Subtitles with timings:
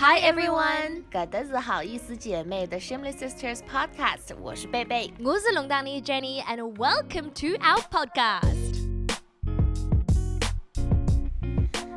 [0.00, 8.78] Hi everyone，搿的是好意思姐妹的 Shameless Sisters Podcast，我是贝贝，我是龙当妮 Jenny，and welcome to our podcast。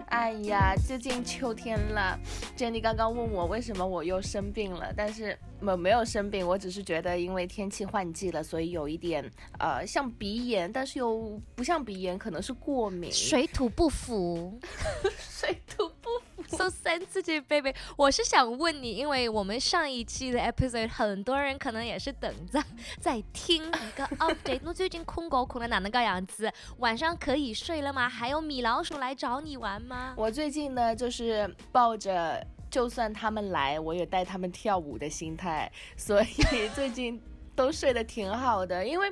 [0.07, 2.19] 哎呀，最近秋天了
[2.57, 9.23] ，Jenny 刚刚问我为什么我又生病了，但是我没有生病，我只是觉得因为天气换季了，所以有一点
[9.59, 14.59] 呃像鼻炎，但是又不像鼻炎，可能是过敏，水土不服，
[15.19, 16.20] 水土不服。
[16.51, 17.73] So sensitive, baby。
[17.95, 22.61] 我是想问你，因为我们上一期的 episode，很多人可能也是等着
[22.99, 24.59] 在听一个 update。
[24.61, 26.51] 那最近空狗空的哪能个样子？
[26.79, 28.09] 晚上可以睡了吗？
[28.09, 30.13] 还有米老鼠来找你玩吗？
[30.17, 37.21] 我最近呢，就是抱着就算他们来，我也带他们跳舞的心态，所以 最近
[37.55, 39.09] 都睡得挺好的，因为。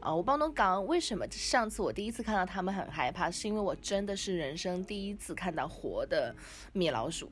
[0.00, 6.34] 啊，我帮侬讲，为什么上次我第一次看到他们很害怕，是因为我真的是人生第一次看到活的
[6.72, 7.28] 米老鼠。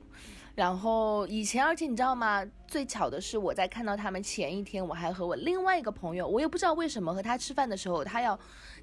[0.57, 2.43] 然后以前，而且你知道吗？
[2.67, 8.37] 最巧的是，我在看到他们前一天，我还和我另外一个朋友，我也不知道为什么和他吃饭的时候，他要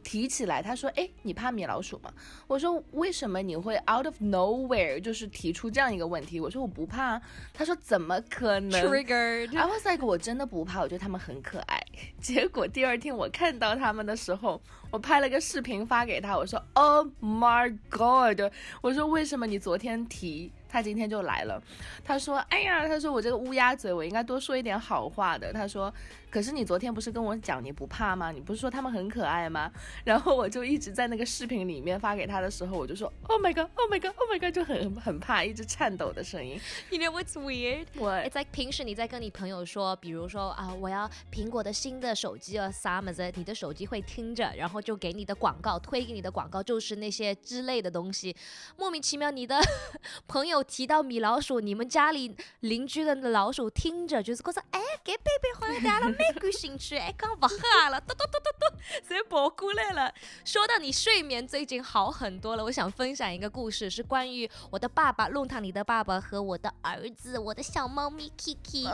[0.04, 2.12] 提起来，他说：“哎，你怕米老鼠吗？”
[2.46, 7.20] 我说：“为什么你会 out of nowhere 就是提出这样一个问题？”我说：“我不怕。”
[7.52, 9.58] 他说：“怎么可能？”Triggered。
[9.58, 11.84] I was like，我真的不怕，我觉得他们很可爱。
[12.20, 18.40] 结果第二天我看到他们的时候，我拍了个视频发给他，我说：“Oh my god！”
[18.80, 21.62] 我说：“为什么你昨天提？”他今天就来了，
[22.04, 25.94] 他说：“哎呀，他说我这个乌鸦嘴，我应该多说一点好话的。”他说。
[26.34, 28.32] 可是你昨天不是跟我讲你不怕吗？
[28.32, 29.70] 你不是说他们很可爱吗？
[30.02, 36.60] 然后我就一直在那个视频里面发给他的时候，我就说 Oh my god, Oh my god, Oh my god，就很很怕，一直颤抖的声音。
[36.90, 37.86] You know what's weird?
[37.94, 38.26] What?
[38.26, 48.34] It's like 平时你在跟你朋友说，比如说啊，我要苹果的新的手机啊啥么的，你的手机会听着，然后就给你的广告推给你的广告就是那些之类的东西。
[48.76, 49.60] 莫名其妙，你的
[50.26, 56.40] 朋友提到米老鼠，你们家里邻居的老鼠听着就是觉得哎，给贝贝回来了没。
[56.40, 60.12] 感兴趣，哎，刚不哈了，嘟嘟嘟嘟嘟，直接跑过来了。
[60.44, 68.84] 说到你睡眠最近好很多了，我想分享一个故事，是关于我的爸爸弄堂里的爸爸和我的儿子，我的小猫咪 Kiki。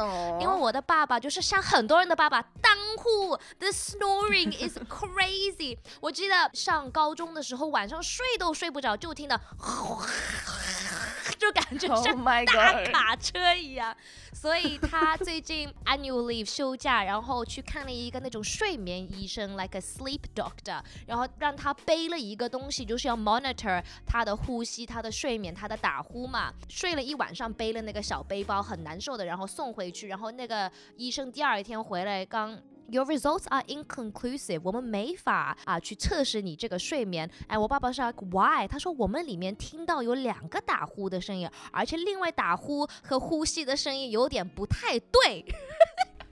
[0.40, 5.78] 因为我的爸爸就是像很多人的爸爸，当户 The snoring is crazy。
[6.00, 9.40] 我记得上高中的时候，晚上睡都睡不着，就听到。
[11.40, 13.96] 就感觉 像大卡车一样，
[14.34, 26.52] 所以他最近 annual leave 休假，然后去看了一个那种睡眠医生，like a sleep doctor，然后让他背了一个东西，就是要 monitor 他的呼吸、他的睡眠、他的打呼嘛。
[26.68, 32.60] 睡了一晚上，背了那个小背包，很难受的，然后送回去，然后那个医生第二天回来刚。
[32.90, 34.60] Your results are inconclusive。
[34.64, 37.30] 我们没法啊去测试你这个睡眠。
[37.46, 38.66] 哎，我爸爸说 Why？
[38.68, 45.44] 他说我们里面听到有两个打呼的声音，而且另外打呼和呼吸的声音有点不太对。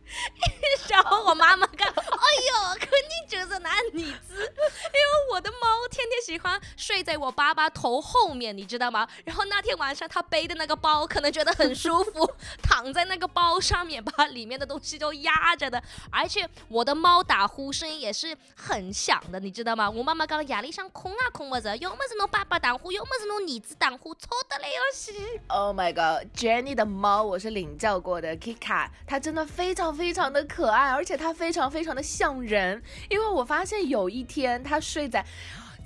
[0.89, 9.07] 然后我妈妈看，哎呦，肯定就是男女子，因为我的猫天天喜欢睡在我爸爸头后面，你知道吗？
[9.25, 12.31] 然后那天晚上他背的那个包可能觉得很舒服，
[12.63, 15.83] 躺在那个包上面，把里面的东西都压着的。
[16.11, 19.91] 而且我的猫打呼声音也是很响的，你知道吗？
[19.91, 25.13] 我妈妈刚压力上空啊空么子，要么是侬爸爸打呼，要么是侬儿子打呼，吵得来要死。
[25.49, 29.98] Oh my god，Jenny 的猫我是领教过的，Kika，它真的非常。
[29.99, 35.25] 非常的可爱，而且它非常非常的像人，因为我发现有一天它睡在。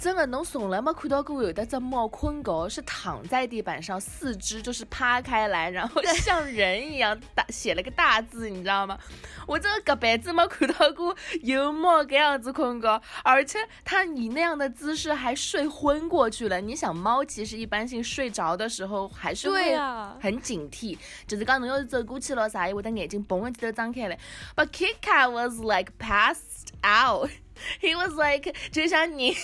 [0.02, 8.98] 真的，侬从来没看到过有的只猫困觉是躺在地板上，四肢就是趴开来，然后像人一样大写了个大字，你知道吗？
[9.46, 16.60] 我这个辈子没看到过有猫这样子困觉，而且它以那样的姿势还睡昏过去了。
[16.60, 19.78] 你想，猫其实一般性睡着的时候还是会
[20.20, 20.98] 很警惕，
[21.28, 24.18] 就是刚侬要是走过去了啥，我的眼睛嘣一记头张开来。
[24.56, 27.30] But Kika was like passed out.
[27.80, 29.36] He was like 就像你。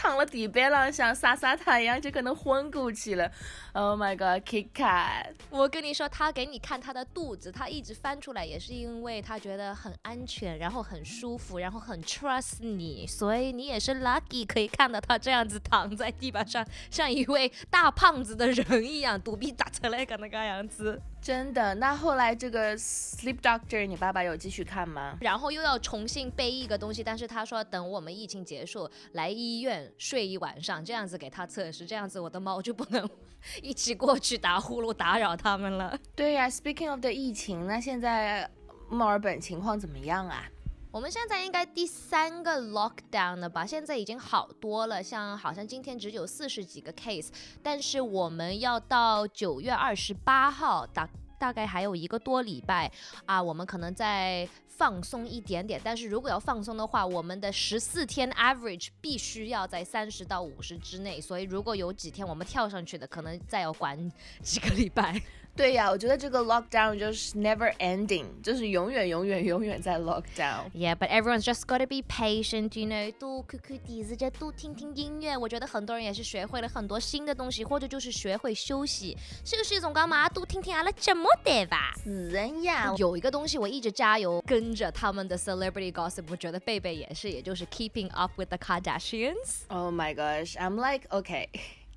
[0.00, 3.30] 躺了地板上，像晒晒太阳就可能昏过去了。
[3.74, 5.26] Oh my god，Kika！
[5.50, 20.98] 我跟你说，他给你看他的肚子，他一直翻出来，也是因为他觉得很安全，然后很舒服，然后很 trust 你，所以你也是 lucky 可以看到他这样子躺在地板上，像一位大胖子的人一样，肚皮打出来个那个样子。
[21.22, 21.74] 真的？
[21.74, 25.16] 那后来这个 sleep doctor，你爸爸有继续看吗？
[25.20, 33.08] 然后又要重新背一个东西，但是他说等我们疫情结束来医院睡一晚上，这样子给他测试，这样子我的猫就不能
[33.62, 35.98] 一起过去打呼噜打扰他们了。
[36.16, 38.50] 对呀，Speaking of 的疫情，那现在
[38.88, 40.44] 墨尔本情况怎么样啊？
[40.92, 43.64] 我们现在应该第三个 lockdown 了吧？
[43.64, 47.28] 现在已经好多了，像好像今天只有四十几个 case，
[47.62, 51.08] 但是我们要到九月二十八号，大
[51.38, 52.90] 大概还有一个多礼拜
[53.24, 55.80] 啊，我们可能再放松一点点。
[55.84, 63.96] 但是如果要放松的话，我们的十四天 average 必须要在三十到五十之内，所以如果有几天我们跳上去的，可能再要管
[64.42, 65.22] 几个礼拜。
[65.59, 75.37] 对呀，我觉得这个 lockdown 就是 never ending，就是永远永远永远在 lockdown。Yeah, but everyone's just gotta be patient, you know，多哭哭笛子，就多听听音乐。
[75.37, 80.27] 我觉得很多人也是学会了很多新的东西，或者就是学会休息，这个是一种干嘛？
[80.27, 81.93] 多听听阿拉节目的吧。
[82.03, 82.31] 是
[82.63, 91.47] 呀，有一个东西我一直加油跟着他们的 celebrity gossip，我觉得贝贝也是，也就是 keeping up with the Kardashians。Oh my gosh, I'm like okay,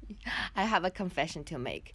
[0.53, 1.93] I have a confession to make.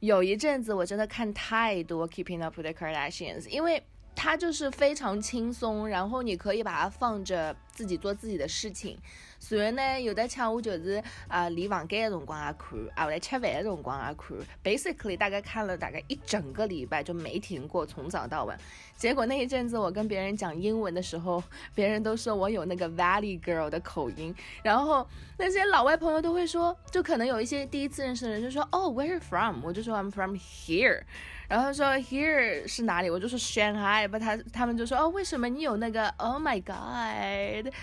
[0.00, 3.82] 有一阵子我真的看太多 Keeping Up with the Kardashians，因为
[4.16, 8.98] 它就是非常轻松，然后你可以把它放着自己做自己的事情。
[9.40, 14.36] 所以呢，有的抢我就是啊，离房间的辰光也看，啊，我来吃饭的辰光也看。
[14.62, 18.56] Basically，大概看了大概一整个礼拜就没停过，从早到晚。
[18.96, 21.42] 结果那一阵子我跟别人讲英文的时候，
[21.74, 24.34] 别人都说我有那个 Valley Girl 的口音。
[24.62, 25.08] 然后
[25.38, 29.64] 那些老外朋友都会说，就可能有一些第一次认识的人就说，哦，Where are from？
[29.64, 31.00] 我就说 I'm from here。
[31.48, 33.10] 然后说 Here 是哪里？
[33.10, 34.06] 我就说 Shanghai。
[34.06, 37.80] 不，他他们就说，哦，为什么你有那个 Oh my God，Stop！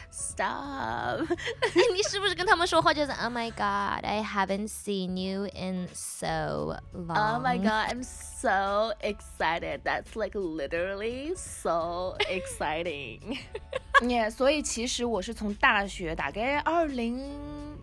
[1.96, 7.18] 你是不是跟他们说话就是 Oh my God, I haven't seen you in so long.
[7.18, 9.82] Oh my God, I'm so excited.
[9.84, 13.40] That's like literally so exciting.
[14.02, 17.20] yeah，所以其实我是从大学大概二零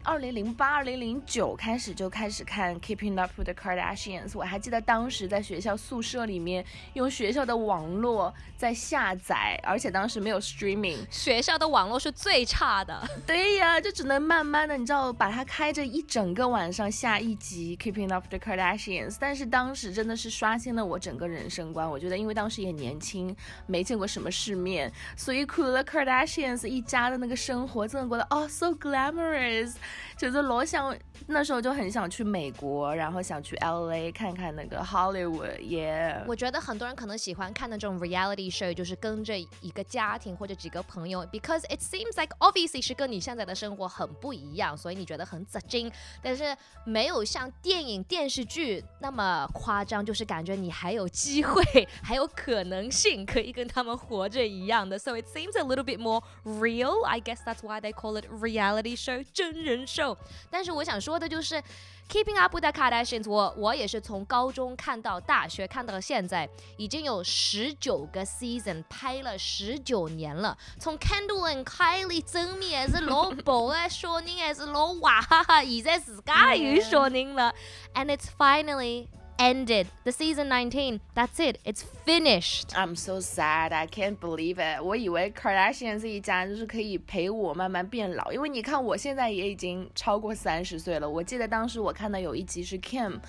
[0.06, 4.33] 二零零八、二零零九开始就开始看 Keeping Up with the Kardashians。
[4.35, 6.62] 我还记得当时在学校宿舍里面
[6.93, 13.03] 用学校的网络在下载，而且当时没有 streaming，学校的网络是最差的。
[13.27, 19.17] 对呀，就只能慢慢的，你知道，把它开着一整个晚上下一集 Keeping Up with the Kardashians。
[19.19, 21.91] 但是当时真的是刷新了我整个人生观。
[21.91, 23.35] 我觉得，因为当时也年轻，
[23.67, 29.73] 没见过什么世面，所以苦了 Kardashians 一家的那个生活，真的过得哦，so glamorous，
[30.17, 30.96] 就是罗想
[31.26, 36.23] 那时候就很想去美国，然后想去 LA 看看那个 Hollywood，耶。
[36.26, 45.91] 我觉得很多人可能喜欢看那种 reality show，就是跟着一个家庭或者几个朋友，because it seems like obviously 是跟你现在的生活很不一样，所以你觉得很扎劲，
[46.23, 51.62] 但是没有像电影电视剧那么夸张，就是感觉你还有机会，
[52.02, 54.99] 还有可能性可以跟他们活着一样的。
[54.99, 57.05] So it seems a little bit more real.
[57.05, 60.16] I guess that's why they call it reality show 真人秀。
[60.50, 61.62] 但是我想说的就是。
[62.06, 66.46] Keeping Up with the Kardashians，我我也是从高中看到大学，看到现在
[66.76, 70.54] 已经有十九个 season，拍了十九年了。
[70.78, 77.54] 从 Kendall and Kylie 争面还是老婆的说人，还是老娃哈哈，现在自家有小人了。
[77.94, 79.08] And it's finally
[79.38, 81.00] ended the season 19.
[81.14, 81.58] That's it.
[81.64, 82.72] It's finished.
[82.75, 83.72] I'm so sad.
[83.72, 84.82] I can't believe it.
[84.82, 91.08] 我以为 Kardashian 这一家就是可以陪我慢慢变老，因为你看我现在也已经超过三十岁了。
[91.08, 93.20] 我记得当时我看到有一集是 Kim。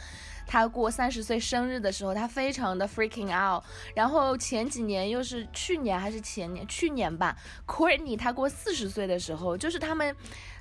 [0.47, 3.63] 他过三十岁生日的时候，他非常的 freaking out。
[3.95, 7.35] 然后前几年又是去年还是前年，去年吧
[7.65, 10.15] ，Courtney 他过四十岁的时候，就是他们。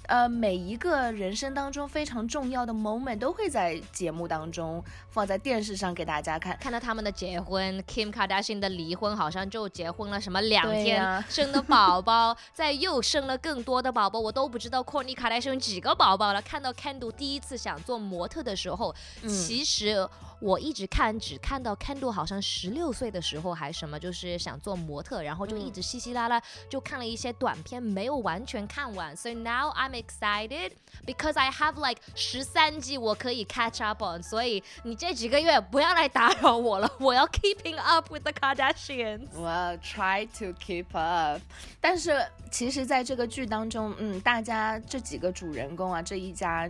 [0.07, 16.43] 呃，每一个人生当中非常重要的 moment 都会在节目当中放在电视上给大家看，看到他们的结婚，Kim Kardashian 的离婚，好像就结婚了什么两天生的宝宝，再又生了更多的宝宝，我都不知道 Kourtney Kardashian 几个宝宝了。
[16.43, 18.95] 看到 Kendall 第一次想做模特的时候，
[19.27, 20.09] 其实。
[20.41, 29.17] 我一直看，只看到 Kendall 好像十六岁的时候还什么，就是想做模特，然后就一直稀稀拉拉就看了一些短片，没有完全看完。
[29.17, 30.73] So now I'm excited
[31.07, 34.23] because I have like 十三季我可以 catch up on。
[34.23, 39.29] 所以你这几个月不要来打扰我了，我要 keeping up with the Kardashians。
[39.35, 41.41] 我要 try to keep up。
[41.81, 46.69] 但是其实在这个剧当中，嗯，大家这几个主人公啊，这一家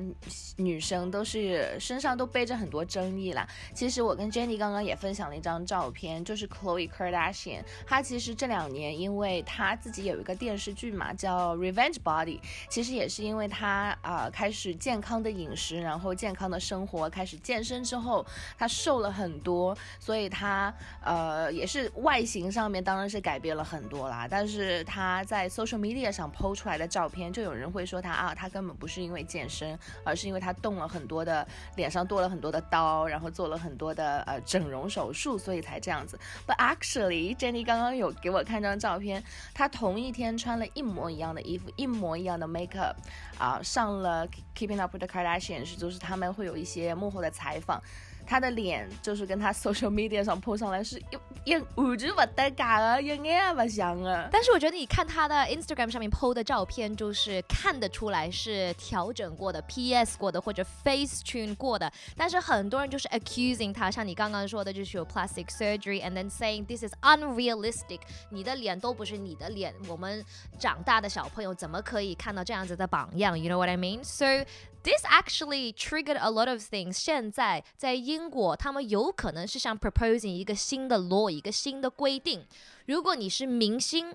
[0.56, 3.48] 女生都是身上都背着很多争议啦。
[3.74, 7.62] 其实我跟 Jenny 刚刚也分享了一张照片，就是 Chloe Kardashian。
[7.86, 12.40] 她其实这两年，因为她自己有一个电视剧嘛，叫 Revenge Body。
[12.68, 18.26] 其实也是因为她啊开始健康的饮食，然后健康的生活，开始健身之后，
[18.58, 24.26] 她瘦了很多，所以她呃也是外形上面当然是改变了很多啦。
[24.28, 31.46] 但是她在 social media 上 PO 出来的照片，就有人会说她啊，她根本不是因为健身，而是因为她动了很多的
[31.76, 33.43] 脸上多了很多的刀，然后做。
[33.44, 36.18] 做了很多的呃整容手术，所以才这样子。
[36.46, 39.22] But actually Jenny 刚刚有给我看张照片，
[39.52, 42.94] 她同一天穿了一模一样的衣服，一模一样的 makeup，
[43.36, 47.82] 啊，上了 Keeping Up with the Kardashians，就是他们会有一些幕后的采访。
[48.26, 54.28] 他的脸就是跟他 social media 上 po 上来是一一完全不搭嘎啊，一眼也不像啊。
[54.32, 61.92] 但是我觉得你看他的 Instagram 上面 po 的照片，就是看得出来是调整过的、PS 过的或者 face tune 过的。
[62.16, 68.00] 但是很多人就是 accusing 他，像你刚刚说的，就是有 plastic surgery，and then saying this is unrealistic。
[68.30, 70.24] 你的脸都不是你的脸，我们
[70.58, 74.02] 长大的小朋友怎么可以看到这样子的榜样？You know what I mean?
[74.02, 74.44] So
[74.84, 76.92] This actually triggered a lot of things。
[76.92, 82.44] 现在在英国，他们有可能是想 proposing 一个新的 law，一个新的规定。
[82.84, 84.14] 如果你是明星，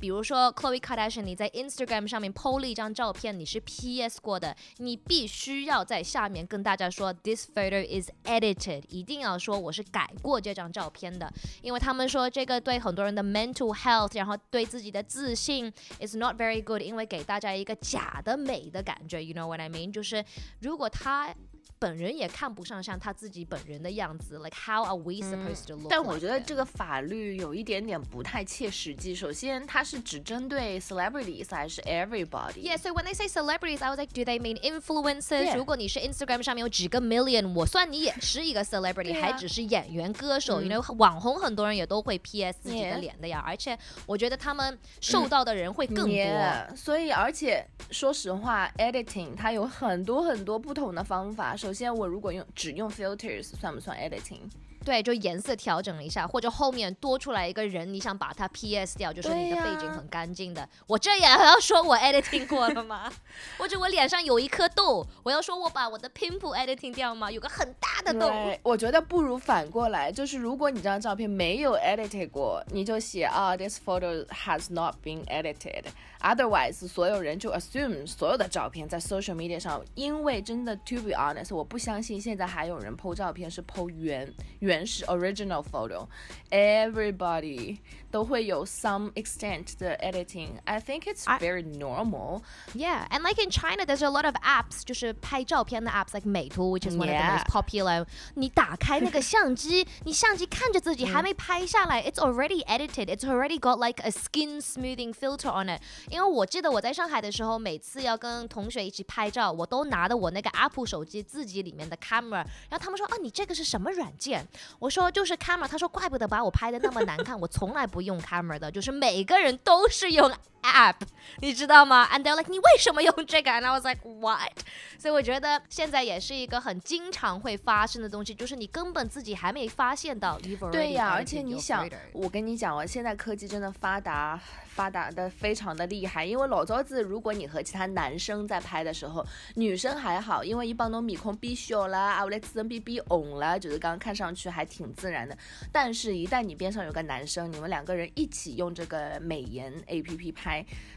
[0.00, 11.30] 比如说 Chloe Kardashian，你在 Instagram 上面 PO 了一张照片，你是 PS 过的，你必须要在下面跟大家说 This photo is edited，一定要说我是改过这张照片的，
[11.60, 19.92] 因为他们说这个对很多人的 mental health，然后对自己的自信 is not very good，因为给大家一个假的美的感觉，You know what I mean？
[19.92, 20.24] 就是
[20.60, 21.34] 如果他。
[21.80, 29.14] 本人也看不上像他自己本人的样子，like how are we supposed to look？、但我觉得这个法律有一点点不太切实际。
[29.14, 35.56] 首先，它是只针对 celebrities 还是 everybody？Yeah, so when they say celebrities, I was like, do they mean influencers?
[35.56, 40.60] 如果你是 Instagram 上面有几个 million，我算你也是一个 celebrity，、啊还只是演员、歌手。
[40.60, 46.08] 因为网红很多人也都会 PS 自己的.脸的呀，而且我觉得他们受到的人会更多。
[46.08, 51.56] Yeah，所以而且说实话，editing 它有很多很多不同的方法。
[51.56, 54.40] 首首先，我如果用只用 filters，算不算 editing？
[54.84, 60.66] 对，就颜色调整了一下，或者后面多出来一个人，你想把它 PS 掉，就是你的背景很干净的。
[60.86, 63.12] 我这也要说我 editing 过了吗？
[63.58, 67.30] 或者我脸上有一颗痘，我要说我把我的 pimple editing 掉吗？
[67.30, 68.28] 有个很大的痘。
[68.28, 75.84] 对，我觉得不如反过来，就是如果你这张照片没有 edited 过，你就写啊，this photo has not been edited。
[76.20, 86.06] Otherwise，所有人就 assume 所有的照片在 social media 上，因为真的 to be honest，我不相信现在还有人 po 照片是 po 原原始 original photo。
[86.50, 87.80] Everybody
[88.11, 92.41] 都会有 some extent 的 editing。I think it's I- very normal。
[92.73, 97.09] Yeah, and like in China, there's a lot of apps，就是拍照片的 apps，like 美图，which is one of
[97.09, 97.39] the Yeah.
[97.39, 98.05] most popular。
[98.35, 105.81] 你打开那个相机，你相机看着自己还没拍下来，it's already edited, it's already got like a skin smoothing filter on it。
[106.09, 114.47] 因为我记得我在上海的时候，每次要跟同学一起拍照，我都拿的我那个 Apple 手机自己里面的 camera，然后他们说啊，你这个是什么软件？
[114.79, 120.30] 我说就是 camera，他说怪不得把我拍的那么难看，我从来不 用开门的，就是每个人都是用
[120.62, 120.96] app，
[121.40, 124.52] 你知道吗？And they're like，你为什么用这个？And I was like what？
[124.98, 130.38] 所以我觉得现在也是一个很经常会发生的东西，就是你根本自己还没发现到
[130.70, 134.38] 对呀而且你想我跟你讲哦，现在科技真的发达，
[134.68, 136.24] 发达的非常的厉害。
[136.24, 139.24] 因为老早子，如果你和其他男生在拍的时候，
[139.54, 145.36] 女生还好，因为一帮侬面孔变小啦，啊，我来自身变变红了，就是刚刚看上去还挺自然的。
[145.72, 150.49] 但是，一旦你边上有个男生，你们两个人一起用这个美颜 A P P 拍，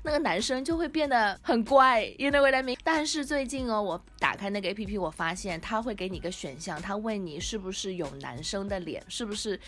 [0.03, 2.77] 那个男生就会变得很乖，you know what I mean？
[2.83, 9.59] 但是最近哦，我打开那个 A P P，我发现他会给你一个选项，他问你是不是有男生的脸，是不是，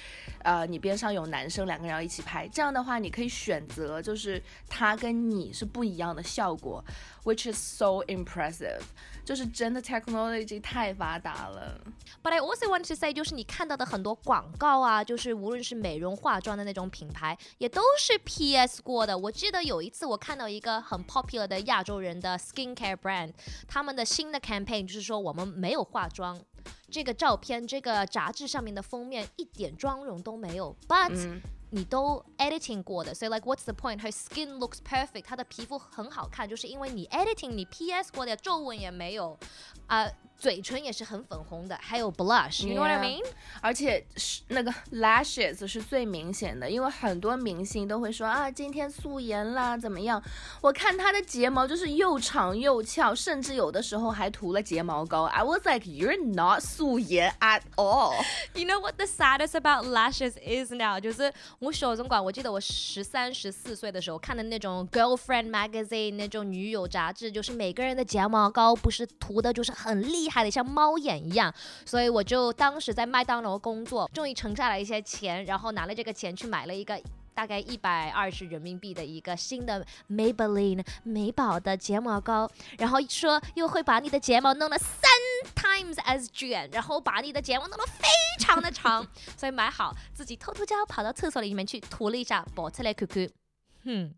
[0.43, 2.47] 呃，你边上有男生，两个人要一起拍。
[2.47, 6.83] 这样的话，你可以选择，就是他跟你是不一样的效果
[7.23, 8.81] ，which is so impressive。
[9.25, 11.81] 就是真的 technology 太发达了。
[12.23, 19.17] But I also want to say，就是你看到的很多广告啊，就是无论是美容化妆的那种品牌，也都是 PS 过的。
[19.17, 23.33] 我记得有一次我看到一个很 popular 的亚洲人的 skincare brand，
[23.67, 26.39] 他们的新的 campaign 就是说我们没有化妆。
[26.95, 33.99] 这个照片，这个杂志上面的封面一点妆容都没有，but、嗯你都 editing 过的，所以 like what's the point?
[33.99, 39.37] Her skin looks perfect，她的皮肤很好看，就是因为你 editing，你 PS 过的，皱纹也没有，
[39.87, 43.23] 啊、嘴唇也是很粉红的，还有 blush，you know what I mean？
[43.61, 50.21] 而且是那个 lashes 是最明显的，因为很多明星都会说啊，今天素颜啦，怎么样？
[50.61, 55.23] 我看她的睫毛就是又长又翘，甚至有的时候还涂了睫毛膏。
[55.23, 58.13] I was like, you're not 素颜 at all。
[58.53, 60.99] You know what the saddest about lashes is now？
[60.99, 71.53] 就是我小总管，我记得我十三、十四岁的时候看的那种 girlfriend magazine 那种女友杂志，就是每个人的睫毛膏不是涂的，就是很厉害的，像猫眼一样。
[71.85, 76.99] 所以我就当时在麦当劳工作，终于存下来一些钱，然后拿了这个钱去买了一个。
[77.35, 85.11] 大概一百二十人民币的一个新的 Maybelline 美宝的睫毛膏，然后说又会把你的睫毛弄得三
[85.53, 88.07] times as 卷，然后把你的睫毛弄得非
[88.39, 89.05] 常的长，
[89.35, 93.29] 所以买好自己偷偷家跑到厕所里面去涂了一下，拔出来看看，
[93.83, 94.15] 哼。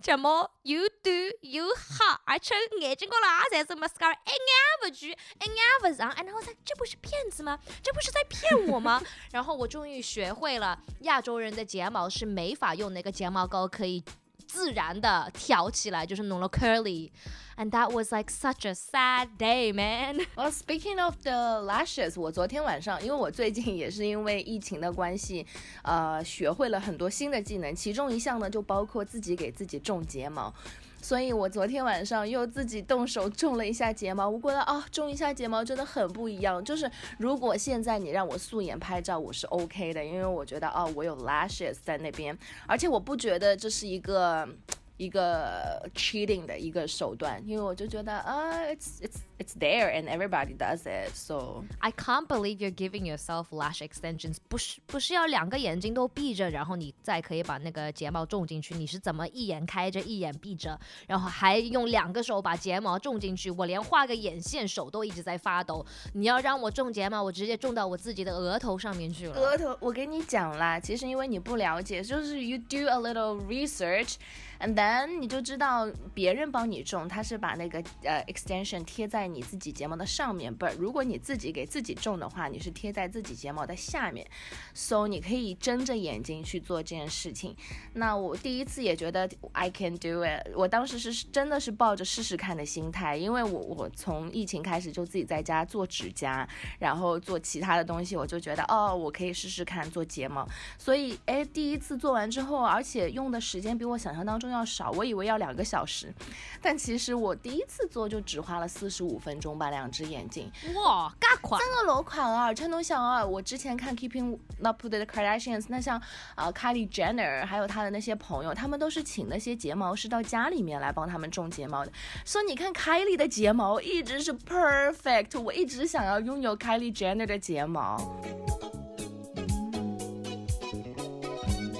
[0.00, 6.14] 睫毛又短又黑，而且眼睛高头也侪是 mascara，一眼不聚，一眼不上。
[6.16, 7.58] 然后我说这不是骗子吗？
[7.82, 9.02] 这不是在骗我吗？
[9.32, 14.02] 然后我终于学会了，亚洲人的睫毛是没法用那个睫毛膏可以
[14.46, 17.10] 自然的挑起来，就是弄了 curly。
[17.56, 20.20] And that was like such a sad day, man.
[20.36, 25.46] Well, speaking of the lashes，我昨天晚上，因为我最近也是因为疫情的关系，
[25.82, 30.52] 呃，学会了很多新的技能，其中一项呢就包括自己给自己种睫毛。
[31.00, 36.64] 所以我昨天晚上又自己动手种了一下睫毛，我觉得啊，种一下睫毛真的很不一样。
[36.64, 44.48] 就是如果现在你让我素颜拍照，我是 OK 的，因为我觉得哦，我有 lashes 在那边，而且我不觉得这是一个。
[44.96, 51.12] 一个 cheating 的一个手段，因为我就觉得啊、uh,，it's it's it's there and everybody does it.
[51.14, 54.36] So I can't believe you're giving yourself lash extensions.
[54.48, 58.74] 不是不是要两个眼睛都闭着，然后你再可以把那个睫毛种进去？
[58.74, 63.50] 你是怎么一眼开着一眼闭着，然后还用两个手把睫毛种进去？
[63.50, 65.84] 我连画个眼线手都一直在发抖。
[66.12, 69.34] 你要让我种睫毛，我直接种到我自己的额头上面去了。
[69.34, 74.14] 额头，我跟你讲啦，其实因为你不了解，就是 you do a little research。
[74.60, 80.56] And then 你就知道别人帮你种，他是把那个呃 extension 贴在你自己睫毛的上面。
[80.56, 84.26] But 如果你自己给自己种的话，你是贴在自己睫毛的下面。
[84.72, 87.56] So 你可以睁着眼睛去做这件事情。
[87.94, 90.54] 那我第一次也觉得 I can do it。
[90.54, 100.48] 我当时是真的是抱着试试看的心态，因为我我从疫情开始就自己在家做指甲，然后做其他的东西，我就觉得哦，我可以试试看做睫毛。
[100.78, 104.43] 所以哎，第一次做完之后，而且用的时间比我想象当中。
[104.50, 106.12] 要少，我以为要两个小时，
[106.60, 110.50] 但其实我第一次做就只花了四十五分钟吧，两只眼睛。
[110.74, 111.58] 哇，噶快！
[111.58, 112.52] 真的裸款啊！
[112.52, 116.00] 陈东想啊，我之前看 Keeping Up with the Kardashians，那像
[116.34, 121.92] 啊 Kylie Jenner，还有她的那些朋友，他们都是请那些睫毛师到家里面来帮他们种睫毛的。
[122.24, 127.96] 说你看，Kylie 的睫毛一直是 perfect，我一直想要拥有 Kylie Jenner 的睫毛。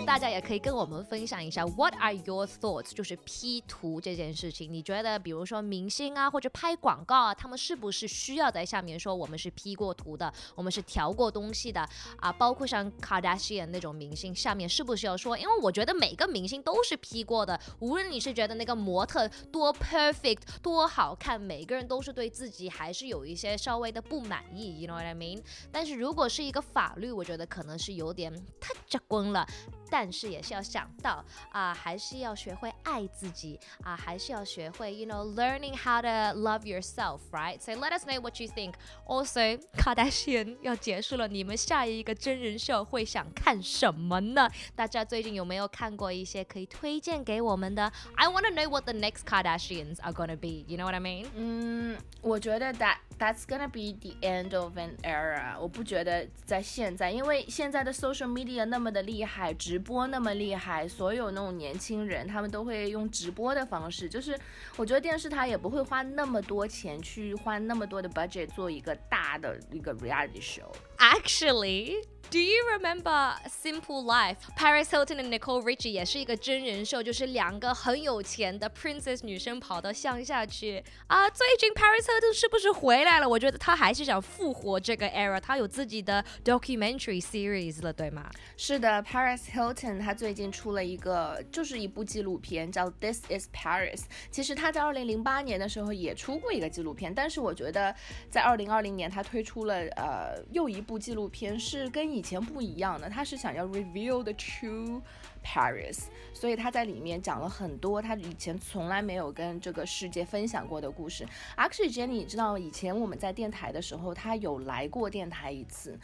[0.04, 2.92] 大家也可以跟我们分享一下，What are your thoughts？
[2.92, 11.80] 就是 P 图这件事情，你觉得，比如说明星啊，或者拍广告啊，他们是不是需要在下面说我们是 P 过图的，我们是调过东西的
[12.16, 12.30] 啊？
[12.32, 15.38] 包括像 Kardashian 那种明星，下面是不是要说？
[15.38, 25.42] 因为我觉得每个明星都是 P 过的，无论你是觉得那个模特多 perfect 多好看，每个人都是对自己还是有一些稍微的不满意，You know what I mean？
[25.72, 29.46] 但是如果是一个法律，我觉得可能是有点太结棍了。
[29.91, 37.59] 但是也是要想到啊，还是要学会爱自己啊，还是要学会，you know, learning how to love yourself, right?
[37.59, 38.73] So let us know what you think.
[39.07, 44.47] Also, Kardashian 要结束了，你们下一个真人秀会想看什么呢？
[44.75, 47.91] 大家最近有没有看过一些可以推荐给我们的？
[48.15, 50.65] I want to know what the next Kardashians are gonna be.
[50.67, 51.25] You know what I mean?
[51.35, 55.57] 嗯，我觉得 that that's gonna be the end of an era。
[55.59, 64.38] 我不觉得在现在，因为现在的 social media 那么的厉害， 直播那么厉害，所有那种年轻人他们都会用直播的方式，就是
[64.76, 70.72] 我觉得电视台也不会花那么多钱去花那么多的 budget 做一个大的一个 reality show。
[70.98, 71.96] Actually.
[72.30, 74.38] Do you remember Simple Life?
[74.56, 81.28] Paris Hilton 和 Nicole Richie 也是一个真人秀，就是两个很有钱的 princess 女生跑到乡下去啊。
[81.28, 83.28] 最近 Paris Hilton 是不是回来了？
[83.28, 88.28] 我觉得她还是想复活这个 era，她有自己的 documentary series 了，对吗？
[88.56, 94.02] 是的，Paris Hilton Bolton 他最近出了一个，就是一部纪录片，叫 This Is Paris。
[94.30, 97.94] 其实他在二零零八年的时候也出过一个纪录片，但是我觉得
[98.30, 105.00] 在二零二零年他推出了呃又一部纪录片，是跟以前不一样的，他是想要 reveal the true
[105.42, 111.26] Paris，所以他在里面讲了很多他以前从来没有跟这个世界分享过的故事。
[111.56, 115.98] Actually Jenny，你知道以前我们在电台的时候，他有来过电台一次，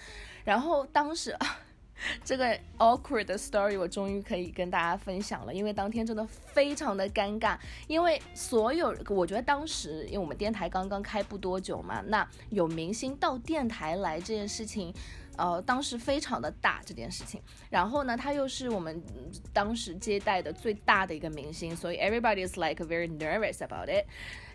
[0.44, 1.36] 然后当时
[2.24, 14.92] 这个 awkward 的 story 我终于可以跟大家分享了，因为当天真的非常的尴尬，因为所有我觉得当时因为我们电台刚刚开不多久嘛，那有明星到电台来这件事情。
[15.36, 19.02] 呃，当时非常的大这件事情，然后呢，他又是我们
[19.54, 24.04] 当时接待的最大的一个明星，所以 everybody is like very nervous about it。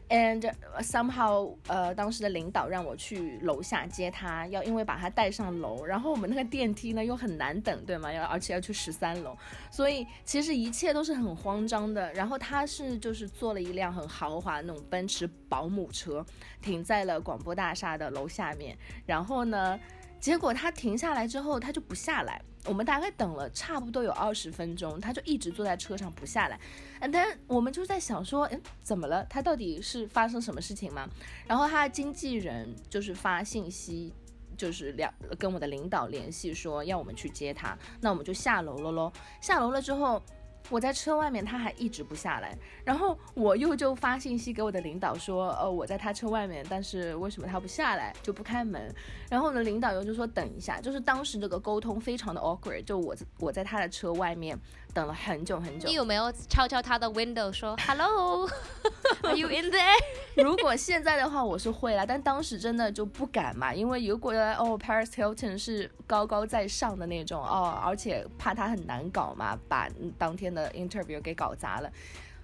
[0.07, 8.13] And somehow，呃，当时的领导让我去楼下接他，要因为把他带上楼，然后我们那个电梯呢又很难等，对吗？
[8.13, 9.35] 要而且要去十三楼，
[9.71, 12.13] 所以其实一切都是很慌张的。
[12.13, 16.23] 然后他是就是坐了一辆很豪华那种奔驰保姆车，
[16.61, 18.77] 停在了广播大厦的楼下面。
[19.07, 19.79] 然后呢，
[20.19, 22.39] 结果他停下来之后，他就不下来。
[22.65, 26.59] 我们大概等了差不多有二十分钟，他就一直坐在车上不下来。
[26.99, 29.25] 嗯，但我们就在想说，嗯，怎么了？
[29.29, 31.07] 他到底是发生什么事情吗？
[31.47, 34.13] 然后他的经纪人就是发信息，
[34.57, 37.77] 就是两跟我的领导联系，说要我们去接他。
[38.01, 39.11] 那我们就下楼了喽。
[39.41, 40.21] 下楼了之后。
[40.69, 48.93] 我在车外面，他还一直不下来，然后我又就发信息给我的领导说，呃，我在他车外面，但是为什么他不下来，就不开门？
[49.29, 54.59] 然后呢，领导又就说等一下，就是当时这个沟通非常的 awkward，就我我在他的车外面。
[54.95, 59.93] 等了很久很久，你有没有敲敲他的 window 说 Hello，Are you in there？
[60.41, 71.91] 如果现在的话，我是会啦，但当时真的就不敢嘛，因为如果哦，Paris Hilton 是高高在上的那种哦，而且怕他很难搞嘛，把当天的 interview 给搞砸了。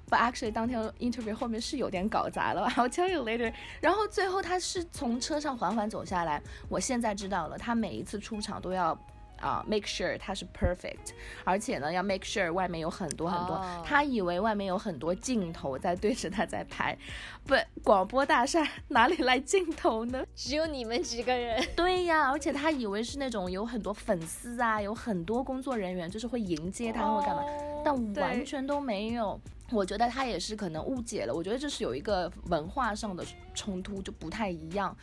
[0.10, 3.54] But actually，当天 interview 后面是有点搞砸了， I'll tell you later。
[3.80, 8.98] 然后最后他是从车上缓缓走下来，我现在知道了，他每一次出场都要。
[9.42, 11.12] 啊，make sure 它是 perfect，
[11.44, 16.98] 而且呢，要 make sure 外面有很多很多，他以为外面有很多镜头在对着他在拍，
[17.46, 20.24] 不，广播大厦哪里来镜头呢？
[20.36, 21.62] 只有你们几个人。
[21.76, 27.44] 对呀，而且他以为是那种有很多粉丝啊，有很多工作人员，就是会迎接他或干嘛，
[27.84, 29.40] 但完全都没有。
[29.72, 34.96] 我觉得他也是可能误解了，我觉得这是有一个文化上的冲突，就不太一样。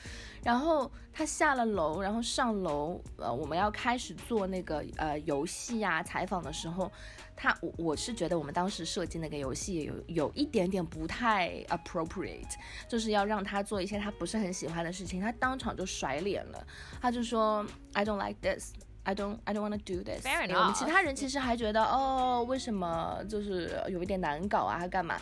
[0.42, 6.90] 然后他下了楼，然后上楼，呃，我们要开始做那个呃游戏啊采访的时候，
[7.34, 12.54] 他我我是觉得我们当时设计那个游戏有有一点点不太 appropriate，
[12.88, 16.66] 就是要让他做一些他不是很喜欢的事情，他当场就甩脸了，
[17.00, 18.72] 他就说 I don't like this。
[19.08, 20.22] I don't, I don't want to do this。
[20.26, 25.16] 我们其他人其实还觉得，哦，为什么就是有一点难搞啊，干嘛？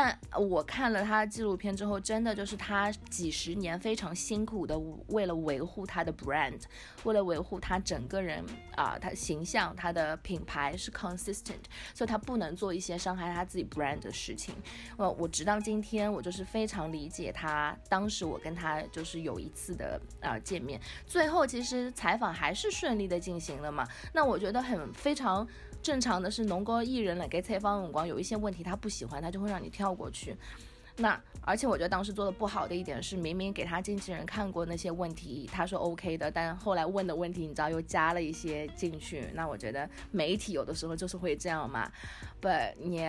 [0.00, 6.60] 但我看了他纪录片之后，真的就是他几十年非常辛苦的，为了维护他的 brand，
[7.02, 8.44] 为了维护他整个人
[8.76, 14.54] 啊，他形象，他的品牌是 consistent，所以他不能做一些伤害他自己 brand 的事情。
[14.96, 17.76] 我我直到今天，我就是非常理解他。
[17.88, 23.84] 当时我跟他就是有一次的啊见面，最后其实采访还是顺利的进行了嘛。
[24.12, 25.44] 那我觉得很非常。
[25.82, 30.36] 正常的是，农哥艺人来给采访眼光，有一些问题他不喜欢，他就会让你跳过去。
[30.96, 39.28] 那而且我觉得当时做的不好的一点是，明明给他经纪人看过那些问题，他说 OK 的，但后来问的问题，你知道又加了一些进去。
[39.34, 41.90] 那我觉得媒体有的时候就是会这样嘛。
[42.40, 43.06] 不你。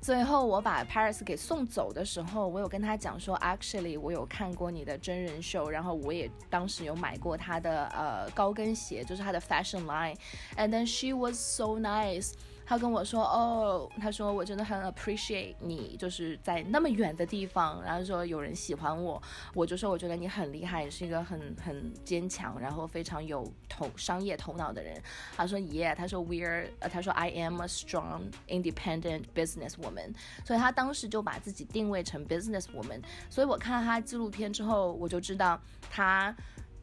[0.00, 12.32] 最后我把 Paris 给送走的时候，我有跟他讲说，actually 我有看过你的真人秀，然后我也当时有买过他的呃高跟鞋，就是他的 fashion line，and then she was so nice。
[12.68, 19.20] 他跟我说，哦，他说我真的很 appreciate 你，就是在那么远的地方，然后说有人喜欢我，
[19.54, 25.02] 我就说我觉得你很厉害，也是一个很很坚强，然后非常有头商业头脑的人。
[25.34, 33.02] 他说，Yeah，他说 We're，他说 I am a strong independent business woman，所以他当时就把自己定位成 business woman。
[33.30, 35.58] 所以我看了他纪录片之后，我就知道
[35.90, 36.36] 他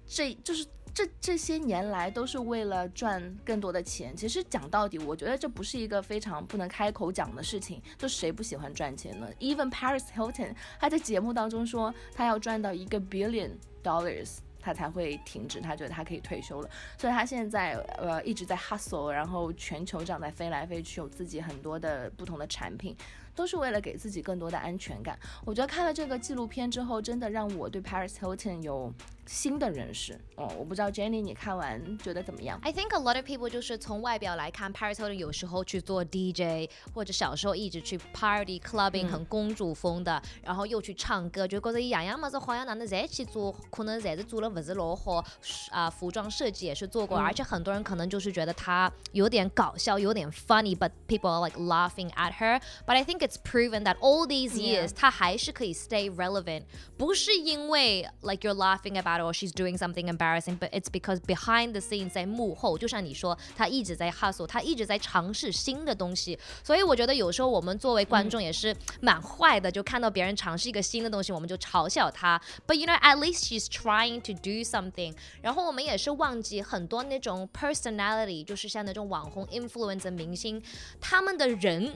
[0.07, 0.65] 这就是。
[0.95, 4.15] 这这些年来都是为了赚更多的钱。
[4.15, 7.81] 其实讲到底，我觉得这不是一个非常不能开口讲的事情。
[7.97, 13.51] 就谁不喜欢赚钱呢？Even Paris Hilton，他在节目当中说他要赚到一个 billion
[13.83, 16.69] dollars，他才会停止，他觉得他可以退休了。
[16.97, 22.95] 所以他现在呃一直在 hustle，然后全球这样在飞来飞去，有自己很多的不同的产品。
[23.35, 25.19] 都是为了给自己更多的安全感。
[25.43, 28.91] 我觉得看了这个纪录片之后，真的让我对 Paris Hilton 有
[29.25, 30.19] 新的认识。
[30.35, 45.23] 哦，我不知道 Jenny 你看完觉得怎么样？I think a lot of people 就是从外表来看，Paris Hilton 有时候去做 DJ，或者小时候一直去 party clubbing，很公主风的，然后又去唱歌，就觉得一样样么子好像哪能再去做，可能再是做了不是老好
[45.71, 52.61] 啊，服装设计也是做过，而且很多人可能就是觉得她有点搞笑，有点 funny，but people are like laughing at her。
[52.85, 56.62] But I think it's proven that all these years 她还是可以 stay relevant，
[56.96, 64.10] 不是因为 like you're laughing about or she's doing something embarrassing，but it's because behind the scenes 在幕后，就像你说，她一直在
[64.10, 66.38] hustle，她一直在尝试新的东西。
[66.62, 72.40] 所以我觉得有时候我们作为观众也是蛮坏的，就看到别人尝试一个新的东西，我们就嘲笑他。
[72.66, 75.14] But you know at least she's trying to do something。
[75.42, 80.62] 然后我们也是忘记很多那种 personality，就是像那种网红 influencer 明星，
[81.00, 81.94] 他们的人。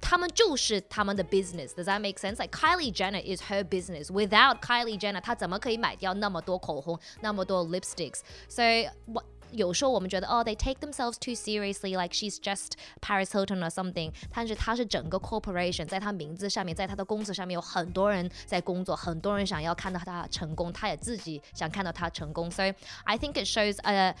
[0.00, 1.74] 他们就是他们的 business.
[1.74, 2.38] Does that make sense?
[2.38, 4.10] Like Kylie Jenner is her business.
[4.10, 8.20] Without Kylie Jenner，她怎么可以买掉那么多口红、那么多 lipsticks？
[8.48, 9.22] 所以我。
[9.54, 12.70] 有时候我们觉得哦，they take themselves too seriously, like she's just
[13.02, 14.10] Paris Hilton or something。
[14.32, 22.50] 但是它是整个 corporation，在它名字上面，在它的公司上面有很多人在工作，很多人想要看到它成功，他也自己想看到它成功。
[22.50, 22.72] 所以
[23.04, 24.16] I think it shows a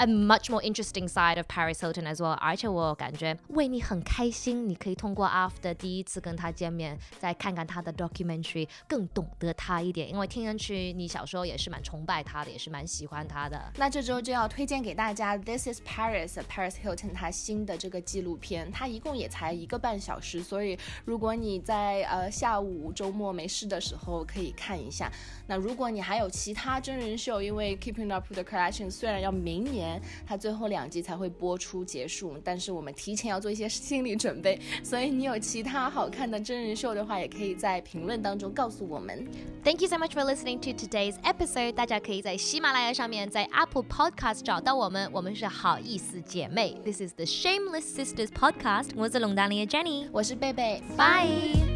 [0.00, 2.32] a much more interesting side of Paris Hilton as well。
[2.32, 10.08] 而且我感觉为你很开心，你可以通过 after 第一次跟他见面，再看看他的 documentary，更懂得他一点。
[10.08, 13.70] 因为听上去你小时候也是蛮崇拜他的，也是蛮喜欢他的。
[13.76, 25.12] 那这周就要推荐给大家《This Is Paris》Paris Hilton 他新的这个纪录片，它一共也才一个半小时，所以如果你在呃下午周末没事的时候可以看一下。
[25.46, 29.89] 那如果你还有其他真人秀，因为 Keeping Up with the Kardashians 虽然要明年。
[30.26, 39.26] 它最后两集才会播出结束，但是我们提前要做一些心理准备，所以你有其他好看的真人秀的话，也可以在评论当中告诉我们。
[39.64, 41.72] Thank you so much for listening to today's episode。
[41.72, 46.76] 大家可以在喜马拉雅上面，在 Apple Podcast 找到我们，我们是好意思姐妹。
[46.84, 48.90] This is the Shameless Sisters Podcast。
[48.96, 51.69] 我是龙丹妮的 Jenny，我是贝贝，Bye。